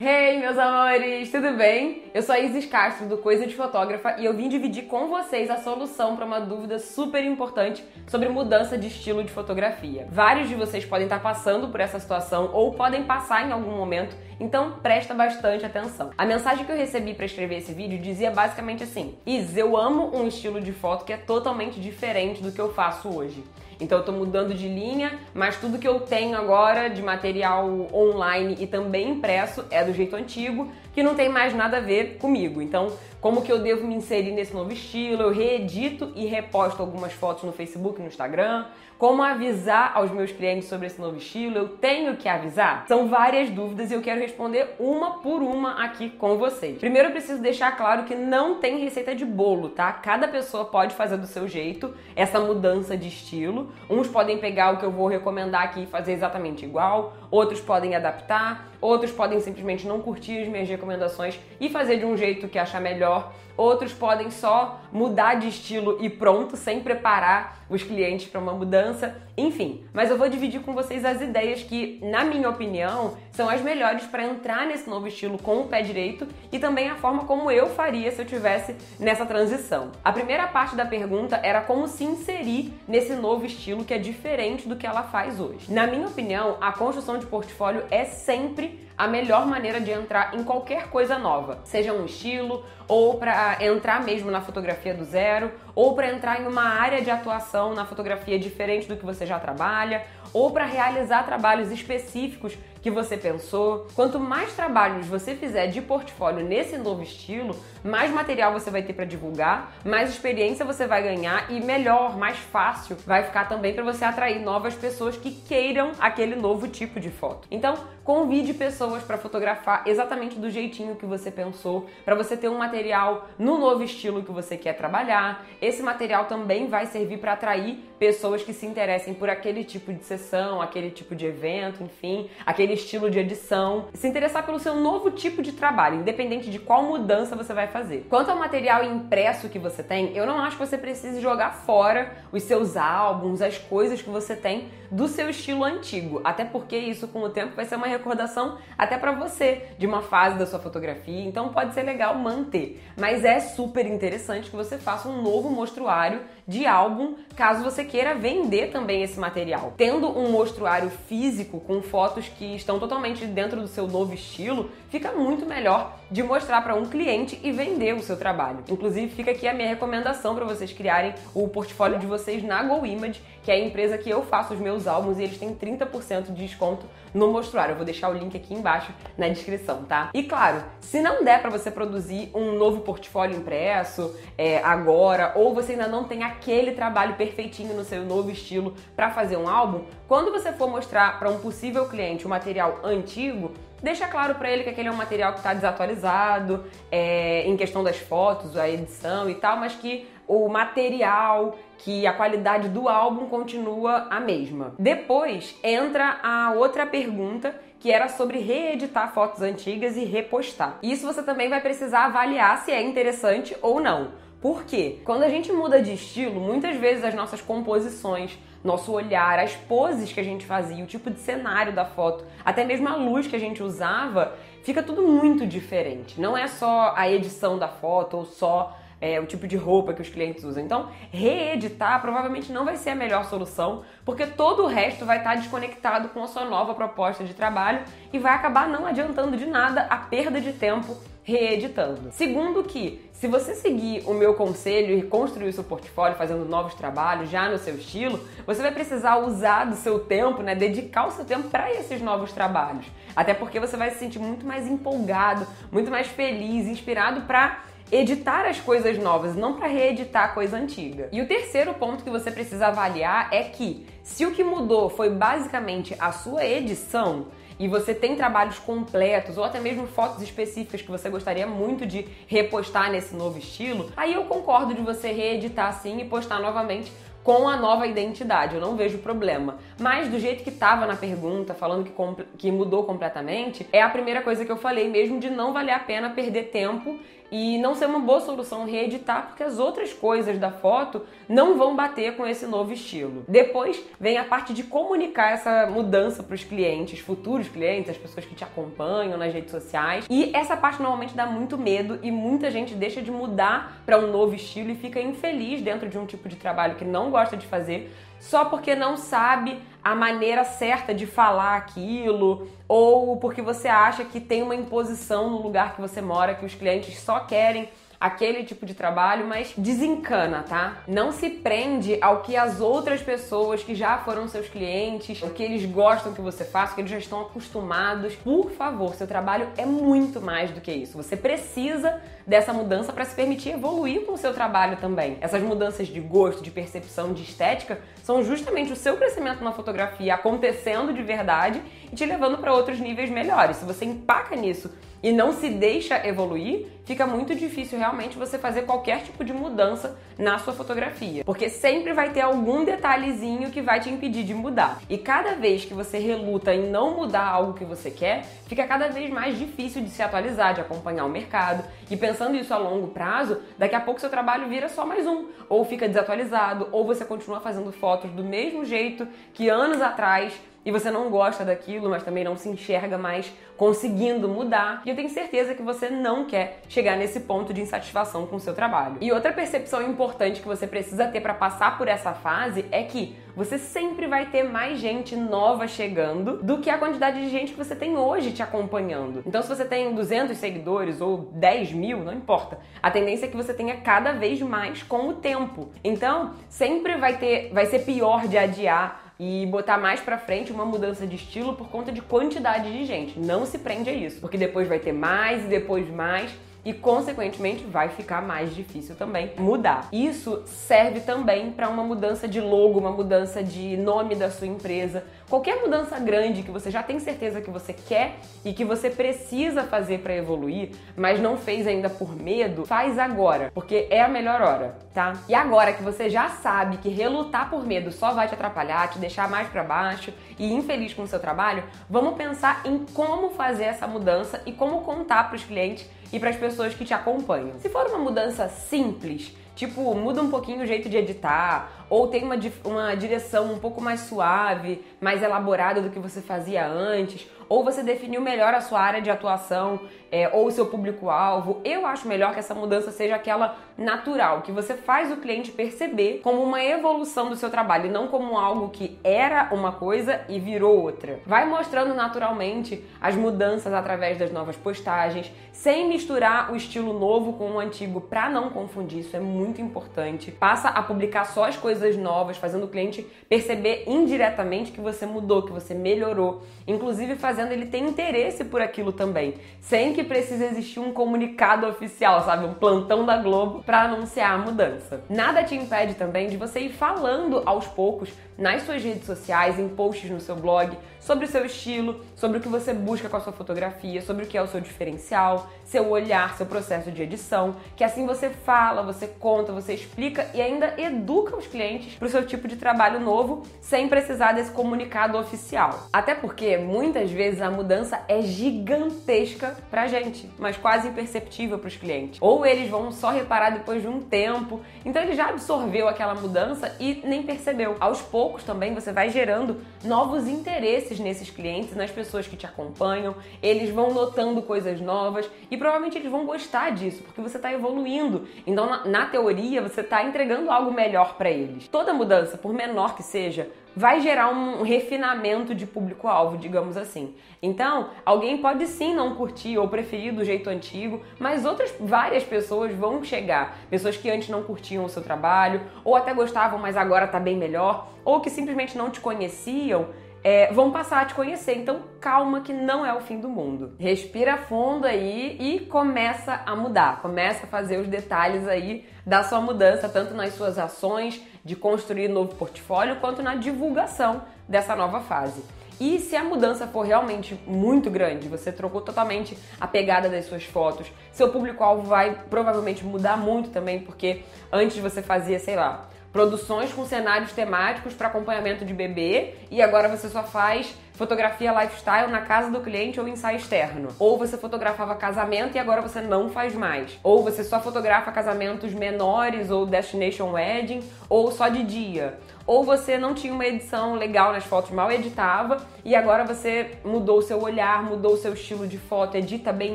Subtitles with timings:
[0.00, 2.02] Hey, meus amores, tudo bem?
[2.12, 5.48] Eu sou a Isis Castro do Coisa de Fotógrafa e eu vim dividir com vocês
[5.48, 10.08] a solução para uma dúvida super importante sobre mudança de estilo de fotografia.
[10.10, 14.16] Vários de vocês podem estar passando por essa situação ou podem passar em algum momento,
[14.40, 16.10] então presta bastante atenção.
[16.18, 20.10] A mensagem que eu recebi para escrever esse vídeo dizia basicamente assim: Is, eu amo
[20.12, 23.44] um estilo de foto que é totalmente diferente do que eu faço hoje.
[23.80, 28.56] Então eu tô mudando de linha, mas tudo que eu tenho agora de material online
[28.60, 32.62] e também impresso é do jeito antigo, que não tem mais nada a ver comigo.
[32.62, 32.92] Então,
[33.24, 35.22] como que eu devo me inserir nesse novo estilo?
[35.22, 38.66] Eu reedito e reposto algumas fotos no Facebook, no Instagram.
[38.98, 41.56] Como avisar aos meus clientes sobre esse novo estilo?
[41.56, 42.84] Eu tenho que avisar?
[42.86, 46.78] São várias dúvidas e eu quero responder uma por uma aqui com vocês.
[46.78, 49.90] Primeiro eu preciso deixar claro que não tem receita de bolo, tá?
[49.92, 53.72] Cada pessoa pode fazer do seu jeito essa mudança de estilo.
[53.88, 57.96] Uns podem pegar o que eu vou recomendar aqui e fazer exatamente igual, outros podem
[57.96, 62.58] adaptar, outros podem simplesmente não curtir as minhas recomendações e fazer de um jeito que
[62.58, 63.13] achar melhor.
[63.14, 68.52] Ciao Outros podem só mudar de estilo e pronto, sem preparar os clientes para uma
[68.52, 69.16] mudança.
[69.36, 73.60] Enfim, mas eu vou dividir com vocês as ideias que, na minha opinião, são as
[73.60, 77.50] melhores para entrar nesse novo estilo com o pé direito e também a forma como
[77.50, 79.90] eu faria se eu tivesse nessa transição.
[80.04, 84.68] A primeira parte da pergunta era como se inserir nesse novo estilo que é diferente
[84.68, 85.72] do que ela faz hoje.
[85.72, 90.44] Na minha opinião, a construção de portfólio é sempre a melhor maneira de entrar em
[90.44, 95.94] qualquer coisa nova, seja um estilo ou para entrar mesmo na fotografia do zero, ou
[95.94, 100.04] para entrar em uma área de atuação na fotografia diferente do que você já trabalha,
[100.32, 103.86] ou para realizar trabalhos específicos que você pensou.
[103.94, 108.92] Quanto mais trabalhos você fizer de portfólio nesse novo estilo, mais material você vai ter
[108.92, 113.82] para divulgar, mais experiência você vai ganhar e melhor, mais fácil vai ficar também para
[113.82, 117.48] você atrair novas pessoas que queiram aquele novo tipo de foto.
[117.50, 122.58] Então, convide pessoas para fotografar exatamente do jeitinho que você pensou, para você ter um
[122.58, 125.46] material no novo estilo que você quer trabalhar.
[125.64, 130.04] Esse material também vai servir para atrair pessoas que se interessem por aquele tipo de
[130.04, 135.10] sessão, aquele tipo de evento, enfim, aquele estilo de edição, se interessar pelo seu novo
[135.10, 138.06] tipo de trabalho, independente de qual mudança você vai fazer.
[138.10, 142.12] Quanto ao material impresso que você tem, eu não acho que você precise jogar fora
[142.30, 147.08] os seus álbuns, as coisas que você tem do seu estilo antigo, até porque isso
[147.08, 150.58] com o tempo vai ser uma recordação até para você de uma fase da sua
[150.58, 152.82] fotografia, então pode ser legal manter.
[152.96, 158.14] Mas é super interessante que você faça um novo mostruário de álbum, caso você queira
[158.14, 159.72] vender também esse material.
[159.76, 165.12] Tendo um mostruário físico com fotos que estão totalmente dentro do seu novo estilo, fica
[165.12, 168.62] muito melhor de mostrar para um cliente e vender o seu trabalho.
[168.68, 173.20] Inclusive, fica aqui a minha recomendação para vocês criarem o portfólio de vocês na GoImage,
[173.42, 176.46] que é a empresa que eu faço os meus álbuns e eles têm 30% de
[176.46, 177.72] desconto no mostruário.
[177.72, 180.10] Eu vou deixar o link aqui embaixo na descrição, tá?
[180.14, 185.54] E claro, se não der para você produzir um novo portfólio impresso é, agora, ou
[185.54, 189.84] você ainda não tem aquele trabalho perfeitinho no seu novo estilo para fazer um álbum,
[190.08, 193.52] quando você for mostrar para um possível cliente o material antigo,
[193.82, 197.84] deixa claro para ele que aquele é um material que está desatualizado é, em questão
[197.84, 203.26] das fotos, a edição e tal, mas que o material, que a qualidade do álbum
[203.26, 204.74] continua a mesma.
[204.78, 210.78] Depois entra a outra pergunta que era sobre reeditar fotos antigas e repostar.
[210.82, 214.23] Isso você também vai precisar avaliar se é interessante ou não.
[214.44, 214.98] Por quê?
[215.06, 220.12] Quando a gente muda de estilo, muitas vezes as nossas composições, nosso olhar, as poses
[220.12, 223.34] que a gente fazia, o tipo de cenário da foto, até mesmo a luz que
[223.34, 226.20] a gente usava, fica tudo muito diferente.
[226.20, 230.02] Não é só a edição da foto ou só é, o tipo de roupa que
[230.02, 230.62] os clientes usam.
[230.62, 235.36] Então, reeditar provavelmente não vai ser a melhor solução, porque todo o resto vai estar
[235.36, 237.82] desconectado com a sua nova proposta de trabalho
[238.12, 242.12] e vai acabar não adiantando de nada a perda de tempo reeditando.
[242.12, 246.74] Segundo que, se você seguir o meu conselho e construir o seu portfólio fazendo novos
[246.74, 251.10] trabalhos já no seu estilo, você vai precisar usar do seu tempo, né, dedicar o
[251.10, 252.84] seu tempo para esses novos trabalhos.
[253.16, 258.46] Até porque você vai se sentir muito mais empolgado, muito mais feliz, inspirado para editar
[258.46, 261.08] as coisas novas, não para reeditar a coisa antiga.
[261.10, 265.10] E o terceiro ponto que você precisa avaliar é que se o que mudou foi
[265.10, 267.26] basicamente a sua edição,
[267.58, 272.06] e você tem trabalhos completos ou até mesmo fotos específicas que você gostaria muito de
[272.26, 276.92] repostar nesse novo estilo, aí eu concordo de você reeditar sim e postar novamente
[277.24, 279.56] com a nova identidade, eu não vejo problema.
[279.80, 284.20] Mas do jeito que estava na pergunta, falando que, que mudou completamente, é a primeira
[284.20, 286.98] coisa que eu falei mesmo de não valer a pena perder tempo
[287.34, 291.74] e não ser uma boa solução reeditar porque as outras coisas da foto não vão
[291.74, 293.24] bater com esse novo estilo.
[293.26, 298.24] Depois vem a parte de comunicar essa mudança para os clientes, futuros clientes, as pessoas
[298.24, 300.06] que te acompanham nas redes sociais.
[300.08, 304.12] E essa parte normalmente dá muito medo e muita gente deixa de mudar para um
[304.12, 307.48] novo estilo e fica infeliz dentro de um tipo de trabalho que não gosta de
[307.48, 307.90] fazer
[308.20, 314.18] só porque não sabe a maneira certa de falar aquilo, ou porque você acha que
[314.18, 317.68] tem uma imposição no lugar que você mora, que os clientes só querem
[318.00, 320.78] aquele tipo de trabalho, mas desencana, tá?
[320.86, 325.42] Não se prende ao que as outras pessoas que já foram seus clientes, o que
[325.42, 328.14] eles gostam que você faça, o que eles já estão acostumados.
[328.14, 330.96] Por favor, seu trabalho é muito mais do que isso.
[330.96, 335.18] Você precisa dessa mudança para se permitir evoluir com o seu trabalho também.
[335.20, 340.14] Essas mudanças de gosto, de percepção, de estética são justamente o seu crescimento na fotografia
[340.14, 341.60] acontecendo de verdade
[341.92, 343.56] e te levando para outros níveis melhores.
[343.56, 344.70] Se você empaca nisso
[345.04, 349.98] e não se deixa evoluir, fica muito difícil realmente você fazer qualquer tipo de mudança
[350.18, 354.80] na sua fotografia, porque sempre vai ter algum detalhezinho que vai te impedir de mudar.
[354.88, 358.88] E cada vez que você reluta em não mudar algo que você quer, fica cada
[358.88, 361.64] vez mais difícil de se atualizar, de acompanhar o mercado.
[361.90, 365.26] E pensando isso a longo prazo, daqui a pouco seu trabalho vira só mais um,
[365.48, 370.32] ou fica desatualizado, ou você continua fazendo fotos do mesmo jeito que anos atrás
[370.64, 374.82] e você não gosta daquilo, mas também não se enxerga mais conseguindo mudar.
[374.84, 378.40] E eu tenho certeza que você não quer chegar nesse ponto de insatisfação com o
[378.40, 378.96] seu trabalho.
[379.00, 383.16] E outra percepção importante que você precisa ter para passar por essa fase é que
[383.36, 387.58] você sempre vai ter mais gente nova chegando do que a quantidade de gente que
[387.58, 389.22] você tem hoje te acompanhando.
[389.26, 392.58] Então, se você tem 200 seguidores ou 10 mil, não importa.
[392.80, 395.70] A tendência é que você tenha cada vez mais com o tempo.
[395.82, 400.64] Então, sempre vai ter, vai ser pior de adiar e botar mais para frente uma
[400.64, 403.18] mudança de estilo por conta de quantidade de gente.
[403.18, 406.30] Não se prende a isso, porque depois vai ter mais e depois mais
[406.64, 409.88] e, consequentemente, vai ficar mais difícil também mudar.
[409.92, 415.04] Isso serve também para uma mudança de logo, uma mudança de nome da sua empresa.
[415.28, 419.64] Qualquer mudança grande que você já tem certeza que você quer e que você precisa
[419.64, 424.40] fazer para evoluir, mas não fez ainda por medo, faz agora, porque é a melhor
[424.40, 425.14] hora, tá?
[425.28, 428.98] E agora que você já sabe que relutar por medo só vai te atrapalhar, te
[428.98, 433.64] deixar mais para baixo e infeliz com o seu trabalho, vamos pensar em como fazer
[433.64, 437.58] essa mudança e como contar para os clientes e para as pessoas que te acompanham.
[437.58, 442.24] Se for uma mudança simples, tipo muda um pouquinho o jeito de editar, ou tem
[442.24, 447.62] uma, uma direção um pouco mais suave, mais elaborada do que você fazia antes, ou
[447.62, 449.80] você definiu melhor a sua área de atuação
[450.10, 451.60] é, ou o seu público-alvo.
[451.64, 456.20] Eu acho melhor que essa mudança seja aquela natural, que você faz o cliente perceber
[456.22, 460.80] como uma evolução do seu trabalho não como algo que era uma coisa e virou
[460.80, 461.18] outra.
[461.26, 467.52] Vai mostrando naturalmente as mudanças através das novas postagens, sem misturar o estilo novo com
[467.52, 470.30] o antigo para não confundir, isso é muito importante.
[470.30, 475.42] Passa a publicar só as coisas novas, fazendo o cliente perceber indiretamente que você mudou,
[475.42, 480.80] que você melhorou, inclusive fazendo ele tem interesse por aquilo também, sem que precise existir
[480.80, 485.04] um comunicado oficial, sabe, um plantão da Globo para anunciar a mudança.
[485.08, 489.68] Nada te impede também de você ir falando aos poucos nas suas redes sociais, em
[489.68, 493.20] posts no seu blog, sobre o seu estilo, sobre o que você busca com a
[493.20, 497.56] sua fotografia, sobre o que é o seu diferencial, seu olhar, seu processo de edição,
[497.76, 502.10] que assim você fala, você conta, você explica e ainda educa os clientes para o
[502.10, 505.88] seu tipo de trabalho novo, sem precisar desse comunicado oficial.
[505.92, 511.76] Até porque muitas vezes a mudança é gigantesca pra gente, mas quase imperceptível para os
[511.76, 512.18] clientes.
[512.20, 516.74] Ou eles vão só reparar depois de um tempo, então ele já absorveu aquela mudança
[516.78, 517.76] e nem percebeu.
[517.80, 523.14] Aos poucos também você vai gerando novos interesses nesses clientes, nas pessoas que te acompanham,
[523.42, 528.26] eles vão notando coisas novas e provavelmente eles vão gostar disso, porque você está evoluindo.
[528.46, 531.68] Então, na, na teoria, você está entregando algo melhor para eles.
[531.68, 537.14] Toda mudança, por menor que seja, vai gerar um refinamento de público-alvo, digamos assim.
[537.42, 542.72] Então, alguém pode sim não curtir ou preferir do jeito antigo, mas outras várias pessoas
[542.72, 543.58] vão chegar.
[543.68, 547.36] Pessoas que antes não curtiam o seu trabalho, ou até gostavam, mas agora tá bem
[547.36, 549.88] melhor, ou que simplesmente não te conheciam
[550.24, 551.58] é, vão passar a te conhecer.
[551.58, 553.74] Então, calma que não é o fim do mundo.
[553.78, 557.02] Respira fundo aí e começa a mudar.
[557.02, 562.08] Começa a fazer os detalhes aí da sua mudança, tanto nas suas ações de construir
[562.08, 565.44] novo portfólio, quanto na divulgação dessa nova fase.
[565.78, 570.44] E se a mudança for realmente muito grande, você trocou totalmente a pegada das suas
[570.44, 576.72] fotos, seu público-alvo vai provavelmente mudar muito também, porque antes você fazia, sei lá, produções
[576.72, 582.20] com cenários temáticos para acompanhamento de bebê e agora você só faz fotografia lifestyle na
[582.20, 583.88] casa do cliente ou ensaio externo.
[583.98, 586.96] Ou você fotografava casamento e agora você não faz mais.
[587.02, 592.98] Ou você só fotografa casamentos menores ou destination wedding ou só de dia ou você
[592.98, 597.40] não tinha uma edição legal nas fotos, mal editava, e agora você mudou o seu
[597.40, 599.74] olhar, mudou o seu estilo de foto, edita bem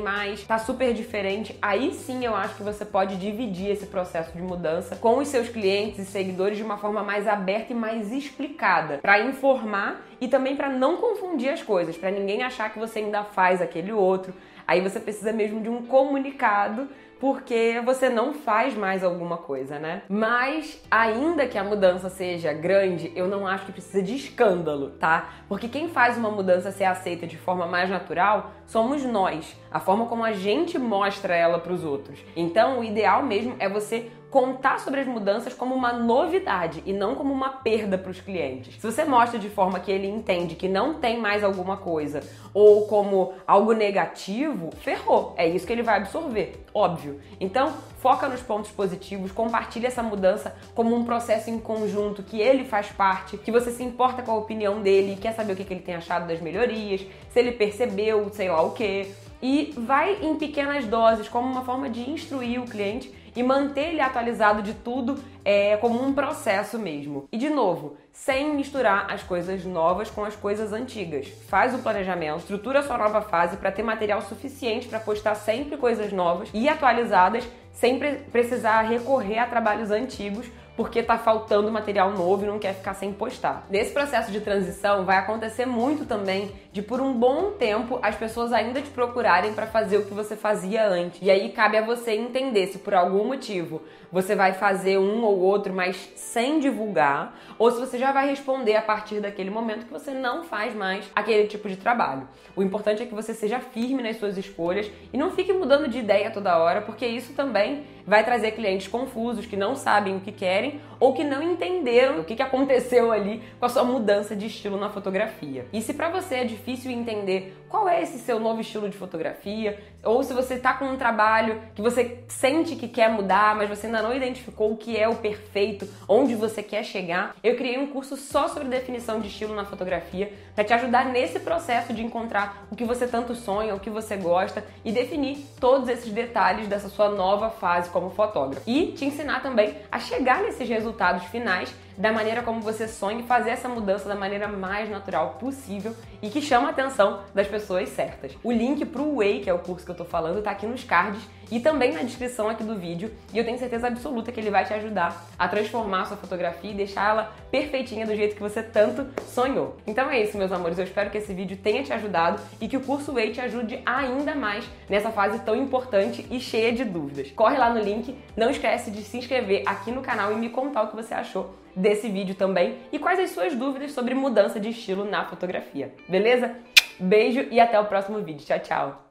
[0.00, 1.56] mais, tá super diferente.
[1.60, 5.48] Aí sim eu acho que você pode dividir esse processo de mudança com os seus
[5.48, 10.56] clientes e seguidores de uma forma mais aberta e mais explicada, para informar e também
[10.56, 14.34] para não confundir as coisas, para ninguém achar que você ainda faz aquele outro.
[14.66, 16.88] Aí você precisa mesmo de um comunicado
[17.20, 20.02] porque você não faz mais alguma coisa, né?
[20.08, 25.28] Mas ainda que a mudança seja grande, eu não acho que precisa de escândalo, tá?
[25.46, 30.06] Porque quem faz uma mudança ser aceita de forma mais natural somos nós, a forma
[30.06, 32.24] como a gente mostra ela para os outros.
[32.34, 37.14] Então, o ideal mesmo é você contar sobre as mudanças como uma novidade e não
[37.16, 38.74] como uma perda para os clientes.
[38.74, 42.20] Se você mostra de forma que ele entende que não tem mais alguma coisa
[42.54, 45.34] ou como algo negativo, ferrou.
[45.36, 47.20] É isso que ele vai absorver, óbvio.
[47.40, 52.64] Então, foca nos pontos positivos, compartilha essa mudança como um processo em conjunto que ele
[52.64, 55.82] faz parte, que você se importa com a opinião dele, quer saber o que ele
[55.82, 59.12] tem achado das melhorias, se ele percebeu, sei lá o que.
[59.42, 64.00] E vai em pequenas doses, como uma forma de instruir o cliente e manter ele
[64.00, 67.26] atualizado de tudo é como um processo mesmo.
[67.32, 71.28] E de novo, sem misturar as coisas novas com as coisas antigas.
[71.48, 76.12] Faz o planejamento, estrutura sua nova fase para ter material suficiente para postar sempre coisas
[76.12, 77.98] novas e atualizadas, sem
[78.30, 80.46] precisar recorrer a trabalhos antigos
[80.76, 83.66] porque tá faltando material novo e não quer ficar sem postar.
[83.70, 88.52] Nesse processo de transição vai acontecer muito também de por um bom tempo as pessoas
[88.52, 91.18] ainda te procurarem para fazer o que você fazia antes.
[91.20, 95.38] E aí cabe a você entender se por algum motivo você vai fazer um ou
[95.38, 99.92] outro, mas sem divulgar, ou se você já vai responder a partir daquele momento que
[99.92, 102.28] você não faz mais aquele tipo de trabalho.
[102.56, 105.98] O importante é que você seja firme nas suas escolhas e não fique mudando de
[105.98, 110.32] ideia toda hora, porque isso também vai trazer clientes confusos que não sabem o que
[110.32, 114.78] querem ou que não entenderam o que aconteceu ali com a sua mudança de estilo
[114.78, 115.66] na fotografia.
[115.72, 119.78] E se para você é difícil entender qual é esse seu novo estilo de fotografia,
[120.02, 123.86] ou se você está com um trabalho que você sente que quer mudar, mas você
[123.86, 127.86] ainda não identificou o que é o perfeito, onde você quer chegar, eu criei um
[127.86, 132.66] curso só sobre definição de estilo na fotografia para te ajudar nesse processo de encontrar
[132.72, 136.88] o que você tanto sonha, o que você gosta e definir todos esses detalhes dessa
[136.88, 138.68] sua nova fase como fotógrafo.
[138.68, 143.24] E te ensinar também a chegar nesses resultados finais da maneira como você sonha e
[143.24, 147.90] fazer essa mudança da maneira mais natural possível e que chama a atenção das pessoas
[147.90, 148.36] certas.
[148.42, 150.82] O link pro Way, que é o curso que eu tô falando, tá aqui nos
[150.82, 154.50] cards e também na descrição aqui do vídeo, e eu tenho certeza absoluta que ele
[154.50, 158.42] vai te ajudar a transformar a sua fotografia e deixar ela perfeitinha do jeito que
[158.42, 159.76] você tanto sonhou.
[159.84, 162.76] Então é isso, meus amores, eu espero que esse vídeo tenha te ajudado e que
[162.76, 167.32] o curso Way te ajude ainda mais nessa fase tão importante e cheia de dúvidas.
[167.32, 170.84] Corre lá no link, não esquece de se inscrever aqui no canal e me contar
[170.84, 174.68] o que você achou desse vídeo também e quais as suas dúvidas sobre mudança de
[174.68, 175.92] estilo na fotografia.
[176.08, 176.54] Beleza?
[176.98, 178.44] Beijo e até o próximo vídeo.
[178.44, 179.09] Tchau, tchau!